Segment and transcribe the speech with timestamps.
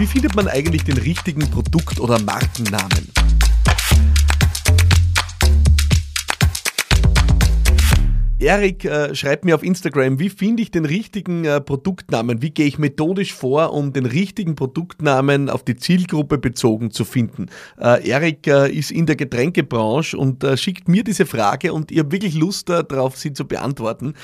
[0.00, 3.06] Wie findet man eigentlich den richtigen Produkt- oder Markennamen?
[8.38, 12.40] Erik äh, schreibt mir auf Instagram, wie finde ich den richtigen äh, Produktnamen?
[12.40, 17.50] Wie gehe ich methodisch vor, um den richtigen Produktnamen auf die Zielgruppe bezogen zu finden?
[17.78, 21.98] Äh, Erik äh, ist in der Getränkebranche und äh, schickt mir diese Frage und ich
[21.98, 24.14] habe wirklich Lust darauf, sie zu beantworten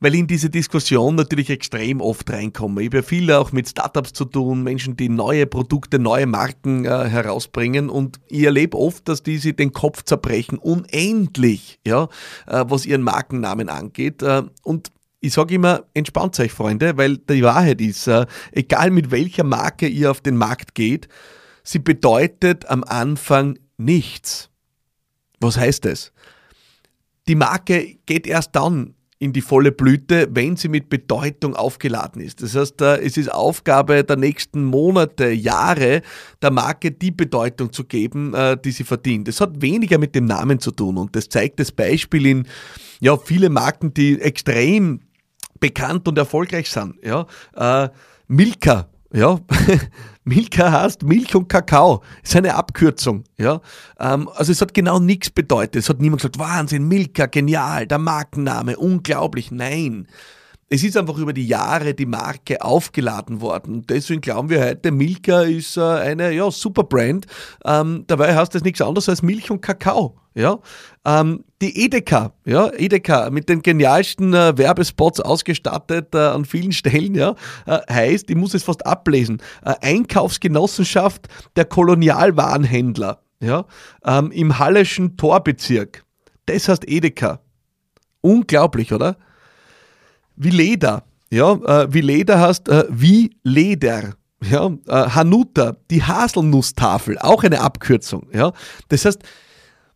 [0.00, 2.82] weil ich in diese Diskussion natürlich extrem oft reinkomme.
[2.82, 6.84] Ich habe ja viel auch mit Startups zu tun, Menschen, die neue Produkte, neue Marken
[6.84, 12.04] äh, herausbringen und ich erlebe oft, dass die sich den Kopf zerbrechen, unendlich, ja,
[12.46, 14.22] äh, was ihren Markennamen angeht.
[14.22, 19.10] Äh, und ich sage immer, entspannt euch, Freunde, weil die Wahrheit ist, äh, egal mit
[19.10, 21.08] welcher Marke ihr auf den Markt geht,
[21.64, 24.48] sie bedeutet am Anfang nichts.
[25.40, 26.12] Was heißt das?
[27.26, 32.42] Die Marke geht erst dann in die volle Blüte, wenn sie mit Bedeutung aufgeladen ist.
[32.42, 36.02] Das heißt, äh, es ist Aufgabe der nächsten Monate, Jahre
[36.40, 39.26] der Marke die Bedeutung zu geben, äh, die sie verdient.
[39.26, 42.46] Das hat weniger mit dem Namen zu tun und das zeigt das Beispiel in
[43.00, 45.00] ja, viele Marken, die extrem
[45.58, 46.94] bekannt und erfolgreich sind.
[47.02, 47.88] Ja, äh,
[48.28, 49.40] Milka ja,
[50.28, 52.02] Milka heißt Milch und Kakao.
[52.22, 53.24] Ist eine Abkürzung.
[53.38, 53.60] Ja,
[53.98, 55.76] ähm, also es hat genau nichts bedeutet.
[55.76, 59.50] Es hat niemand gesagt, Wahnsinn, Milka, genial, der Markenname, unglaublich.
[59.50, 60.06] Nein.
[60.70, 63.86] Es ist einfach über die Jahre die Marke aufgeladen worden.
[63.88, 67.26] Deswegen glauben wir heute, Milka ist äh, eine ja, super Brand.
[67.64, 70.20] Ähm, dabei heißt das nichts anderes als Milch und Kakao.
[70.34, 70.58] Ja?
[71.06, 77.14] Ähm, die Edeka, ja, Edeka mit den genialsten äh, Werbespots ausgestattet äh, an vielen Stellen,
[77.14, 83.64] ja, äh, heißt, ich muss es fast ablesen, äh, Einkaufsgenossenschaft der Kolonialwarenhändler, ja,
[84.04, 86.04] ähm, im Halleschen Torbezirk.
[86.44, 87.40] Das heißt Edeka.
[88.20, 89.16] Unglaublich, oder?
[90.38, 94.14] Wie Leder, ja, äh, wie Leder heißt äh, wie Leder.
[94.40, 98.28] Ja, Hanuta, die Haselnusstafel, auch eine Abkürzung.
[98.32, 98.52] Ja,
[98.88, 99.20] das heißt,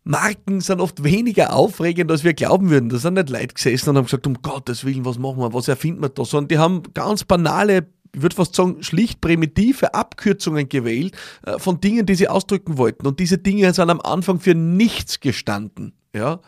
[0.03, 2.89] Marken sind oft weniger aufregend, als wir glauben würden.
[2.89, 5.67] Da sind nicht Leute gesessen und haben gesagt, um Gottes Willen, was machen wir, was
[5.69, 6.25] erfinden wir da?
[6.25, 11.15] Sondern die haben ganz banale, ich würde fast sagen, schlicht primitive Abkürzungen gewählt
[11.45, 13.07] äh, von Dingen, die sie ausdrücken wollten.
[13.07, 15.93] Und diese Dinge sind am Anfang für nichts gestanden.
[16.13, 16.41] Ja?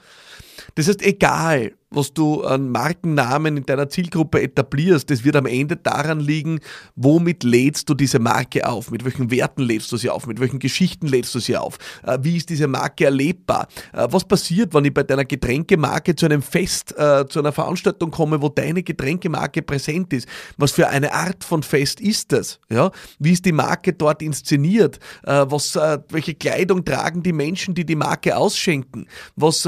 [0.76, 5.78] Das heißt, egal, was du an Markennamen in deiner Zielgruppe etablierst, das wird am Ende
[5.78, 6.60] daran liegen,
[6.96, 10.60] womit lädst du diese Marke auf, mit welchen Werten lädst du sie auf, mit welchen
[10.60, 14.86] Geschichten lädst du sie auf, äh, wie ist diese Marke erlebbar, äh, was passiert, wenn
[14.86, 19.62] ich bei deiner Getränkemarke zu einem Fest, äh, zu einer Veranstaltung komme, wo deine Getränkemarke
[19.62, 23.94] präsent ist, was für eine Art von Fest ist das, ja, wie ist die Marke
[23.94, 25.76] dort inszeniert, was,
[26.10, 29.68] welche Kleidung tragen die Menschen, die die Marke ausschenken, was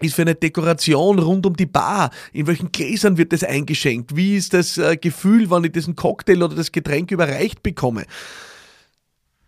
[0.00, 2.10] ist für eine Dekoration rund um die Bar?
[2.32, 4.16] In welchen Gläsern wird das eingeschenkt?
[4.16, 8.04] Wie ist das äh, Gefühl, wenn ich diesen Cocktail oder das Getränk überreicht bekomme?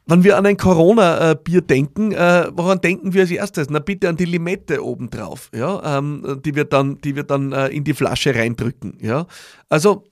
[0.07, 3.71] Wenn wir an ein Corona-Bier denken, äh, woran denken wir als erstes?
[3.71, 7.69] Na bitte an die Limette obendrauf, ja, ähm, die wir dann, die wir dann äh,
[7.69, 9.27] in die Flasche reindrücken, ja.
[9.69, 10.05] Also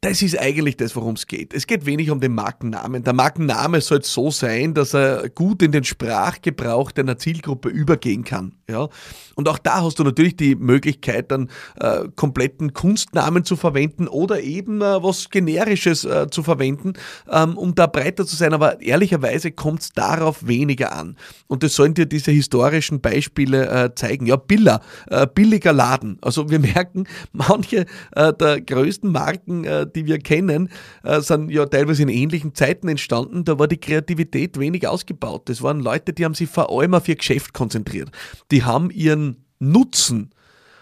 [0.00, 1.52] das ist eigentlich das, worum es geht.
[1.52, 3.02] Es geht wenig um den Markennamen.
[3.02, 8.54] Der Markenname soll so sein, dass er gut in den Sprachgebrauch deiner Zielgruppe übergehen kann.
[8.70, 8.88] Ja?
[9.34, 11.50] Und auch da hast du natürlich die Möglichkeit, dann
[11.80, 16.92] äh, kompletten Kunstnamen zu verwenden oder eben äh, was Generisches äh, zu verwenden,
[17.28, 18.52] ähm, um da breiter zu sein.
[18.52, 21.16] Aber ehrlicherweise kommt es darauf weniger an.
[21.48, 24.26] Und das sollen dir diese historischen Beispiele äh, zeigen.
[24.26, 26.18] Ja, Billa, äh, billiger Laden.
[26.20, 30.70] Also wir merken, manche äh, der größten Marken, die wir kennen,
[31.02, 33.44] äh, sind ja teilweise in ähnlichen Zeiten entstanden.
[33.44, 35.48] Da war die Kreativität wenig ausgebaut.
[35.48, 38.10] Das waren Leute, die haben sich vor allem auf ihr Geschäft konzentriert.
[38.50, 40.30] Die haben ihren Nutzen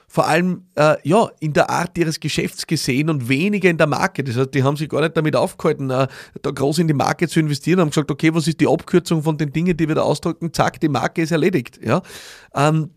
[0.09, 4.25] vor allem äh, ja, in der Art ihres Geschäfts gesehen und weniger in der Marke.
[4.25, 6.07] Das heißt, die haben sich gar nicht damit aufgehalten, äh,
[6.43, 9.37] da groß in die Marke zu investieren, haben gesagt, okay, was ist die Abkürzung von
[9.37, 10.53] den Dingen, die wir da ausdrücken?
[10.53, 11.81] Zack, die Marke ist erledigt.
[11.85, 12.03] Ja?
[12.55, 12.91] Ähm,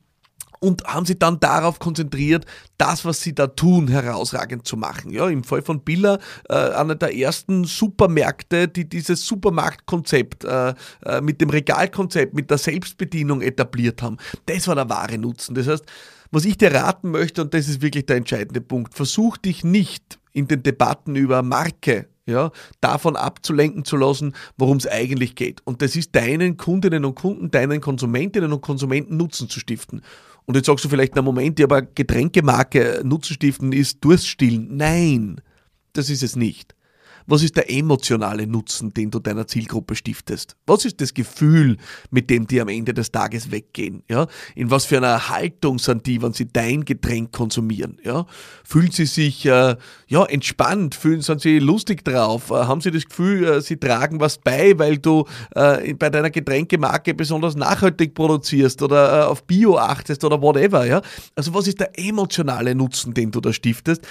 [0.60, 2.46] und haben sich dann darauf konzentriert,
[2.78, 5.12] das, was sie da tun, herausragend zu machen.
[5.12, 10.74] Ja, im Fall von Billa, äh, einer der ersten Supermärkte, die dieses Supermarktkonzept äh,
[11.06, 14.18] äh, mit dem Regalkonzept, mit der Selbstbedienung etabliert haben.
[14.46, 15.56] Das war der wahre Nutzen.
[15.56, 15.86] Das heißt,
[16.32, 20.20] was ich dir raten möchte, und das ist wirklich der entscheidende Punkt, versuch dich nicht
[20.32, 25.62] in den Debatten über Marke ja, davon abzulenken zu lassen, worum es eigentlich geht.
[25.66, 30.02] Und das ist deinen Kundinnen und Kunden, deinen Konsumentinnen und Konsumenten Nutzen zu stiften.
[30.50, 34.76] Und jetzt sagst du vielleicht, na Moment, aber Getränkemarke Nutzen stiften ist Durststillen.
[34.76, 35.42] Nein,
[35.94, 36.74] das ist es nicht.
[37.30, 40.56] Was ist der emotionale Nutzen, den du deiner Zielgruppe stiftest?
[40.66, 41.78] Was ist das Gefühl,
[42.10, 44.04] mit dem die am Ende des Tages weggehen?
[44.10, 44.28] Ja?
[44.56, 47.98] In was für einer Haltung sind die, wenn sie dein Getränk konsumieren?
[48.04, 48.26] Ja?
[48.64, 49.76] Fühlen sie sich äh,
[50.08, 50.96] ja, entspannt?
[50.96, 52.50] Fühlen, sind sie lustig drauf?
[52.50, 55.26] Äh, haben sie das Gefühl, äh, sie tragen was bei, weil du
[55.56, 60.86] äh, bei deiner Getränkemarke besonders nachhaltig produzierst oder äh, auf Bio achtest oder whatever?
[60.86, 61.02] Ja?
[61.36, 64.06] Also was ist der emotionale Nutzen, den du da stiftest?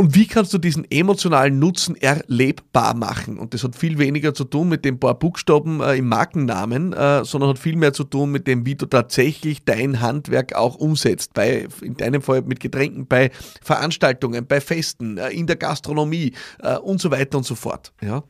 [0.00, 3.38] Und wie kannst du diesen emotionalen Nutzen erlebbar machen?
[3.38, 7.22] Und das hat viel weniger zu tun mit den paar Buchstaben äh, im Markennamen, äh,
[7.26, 11.34] sondern hat viel mehr zu tun mit dem, wie du tatsächlich dein Handwerk auch umsetzt.
[11.34, 13.30] Bei, in deinem Fall mit Getränken, bei
[13.60, 17.92] Veranstaltungen, bei Festen, äh, in der Gastronomie äh, und so weiter und so fort.
[18.00, 18.22] Ja?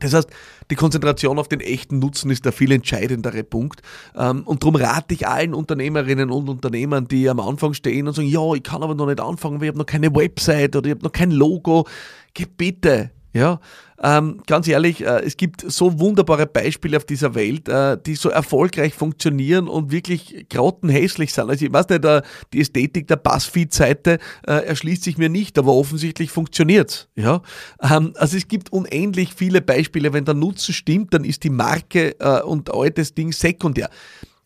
[0.00, 0.28] Das heißt,
[0.70, 3.82] die Konzentration auf den echten Nutzen ist der viel entscheidendere Punkt.
[4.16, 8.28] Ähm, und darum rate ich allen Unternehmerinnen und Unternehmern, die am Anfang stehen und sagen,
[8.28, 10.94] ja, ich kann aber noch nicht anfangen, weil ich habe noch keine Website oder ich
[10.94, 11.86] habe noch kein Logo.
[12.32, 13.60] Geh bitte, ja,
[14.04, 18.28] ähm, ganz ehrlich, äh, es gibt so wunderbare Beispiele auf dieser Welt, äh, die so
[18.28, 21.48] erfolgreich funktionieren und wirklich grottenhässlich sind.
[21.48, 22.20] Also ich weiß nicht, äh,
[22.52, 27.08] die Ästhetik der Buzzfeed-Seite äh, erschließt sich mir nicht, aber offensichtlich funktioniert's.
[27.16, 27.40] Ja?
[27.80, 30.12] Ähm, also es gibt unendlich viele Beispiele.
[30.12, 33.88] Wenn der Nutzen stimmt, dann ist die Marke äh, und all das Ding sekundär.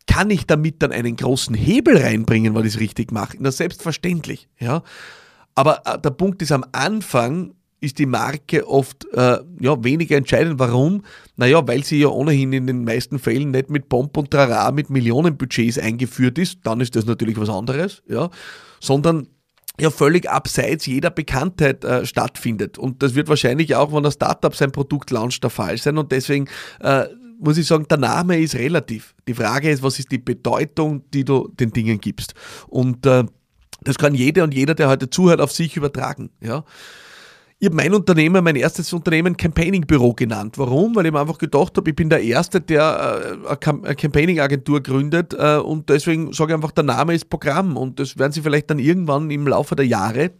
[0.06, 3.36] Kann ich damit dann einen großen Hebel reinbringen, weil ich es richtig mache?
[3.40, 4.48] Na, selbstverständlich.
[4.60, 4.84] Ja?
[5.56, 10.58] Aber äh, der Punkt ist am Anfang, ist die Marke oft äh, ja, weniger entscheidend.
[10.58, 11.02] Warum?
[11.36, 14.90] Naja, weil sie ja ohnehin in den meisten Fällen nicht mit Pomp und Trara mit
[14.90, 18.30] Millionenbudgets eingeführt ist, dann ist das natürlich was anderes, ja,
[18.80, 19.28] sondern
[19.80, 22.78] ja völlig abseits jeder Bekanntheit äh, stattfindet.
[22.78, 25.98] Und das wird wahrscheinlich auch, wenn ein Startup sein Produkt launcht, der Fall sein.
[25.98, 26.48] Und deswegen
[26.80, 27.04] äh,
[27.38, 29.14] muss ich sagen, der Name ist relativ.
[29.28, 32.34] Die Frage ist, was ist die Bedeutung, die du den Dingen gibst?
[32.66, 33.24] Und äh,
[33.82, 36.30] das kann jeder und jeder, der heute zuhört, auf sich übertragen.
[36.40, 36.64] Ja.
[37.60, 40.58] Ich habe mein Unternehmen, mein erstes Unternehmen Campaigning-Büro genannt.
[40.58, 40.94] Warum?
[40.94, 45.34] Weil ich mir einfach gedacht habe, ich bin der Erste, der äh, eine Campaigning-Agentur gründet
[45.36, 48.70] äh, und deswegen sage ich einfach, der Name ist Programm und das werden Sie vielleicht
[48.70, 50.30] dann irgendwann im Laufe der Jahre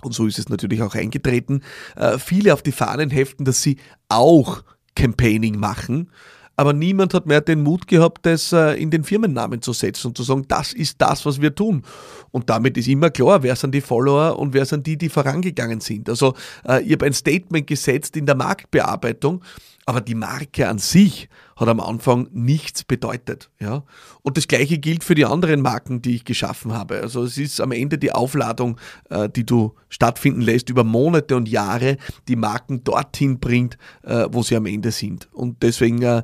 [0.00, 1.60] und so ist es natürlich auch eingetreten,
[1.94, 3.76] äh, viele auf die Fahnen heften, dass sie
[4.08, 4.62] auch
[4.94, 6.10] Campaigning machen
[6.56, 10.16] aber niemand hat mehr den Mut gehabt, das äh, in den Firmennamen zu setzen und
[10.16, 11.82] zu sagen, das ist das, was wir tun.
[12.30, 15.80] Und damit ist immer klar, wer sind die Follower und wer sind die, die vorangegangen
[15.80, 16.08] sind.
[16.08, 16.34] Also
[16.66, 19.42] äh, ich habe ein Statement gesetzt in der Marktbearbeitung,
[19.84, 23.50] aber die Marke an sich hat am Anfang nichts bedeutet.
[23.58, 23.82] Ja?
[24.22, 27.00] Und das gleiche gilt für die anderen Marken, die ich geschaffen habe.
[27.00, 31.48] Also es ist am Ende die Aufladung, äh, die du stattfinden lässt über Monate und
[31.48, 31.96] Jahre,
[32.28, 35.28] die Marken dorthin bringt, äh, wo sie am Ende sind.
[35.32, 36.22] Und deswegen äh,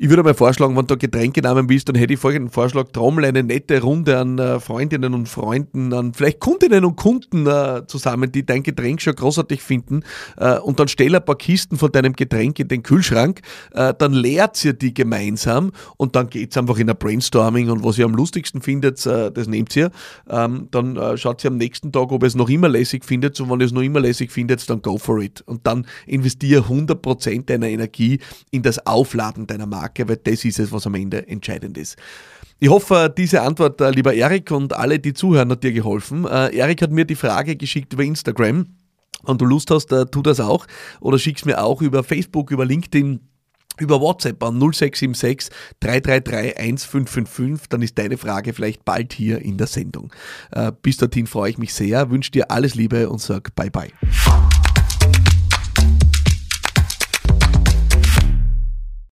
[0.00, 3.42] ich würde mal vorschlagen, wenn du Getränkenamen bist, dann hätte ich folgenden Vorschlag, trommel eine
[3.42, 8.46] nette Runde an äh, Freundinnen und Freunden, an vielleicht Kundinnen und Kunden äh, zusammen, die
[8.46, 10.04] dein Getränk schon großartig finden
[10.36, 13.40] äh, und dann stell ein paar Kisten von deinem Getränk in den Kühlschrank,
[13.72, 18.04] dann leert ihr die gemeinsam und dann geht's einfach in ein Brainstorming und was ihr
[18.04, 19.90] am lustigsten findet, das nehmt ihr.
[20.28, 23.50] Ähm, dann schaut ihr am nächsten Tag, ob ihr es noch immer lässig findet und
[23.50, 25.42] wenn ihr es noch immer lässig findet, dann go for it.
[25.42, 29.87] Und dann investiere 100% deiner Energie in das Aufladen deiner Marke.
[29.88, 31.96] Marke, weil das ist es, was am Ende entscheidend ist.
[32.60, 36.26] Ich hoffe, diese Antwort, äh, lieber Erik und alle, die zuhören, hat dir geholfen.
[36.26, 38.66] Äh, Erik hat mir die Frage geschickt über Instagram.
[39.24, 40.66] Wenn du Lust hast, äh, tu das auch.
[41.00, 43.20] Oder schick's mir auch über Facebook, über LinkedIn
[43.80, 49.68] über WhatsApp an 0676 333 1555, dann ist deine Frage vielleicht bald hier in der
[49.68, 50.12] Sendung.
[50.82, 53.92] bis dorthin freue ich mich sehr, wünsche dir alles Liebe und sag bye bye.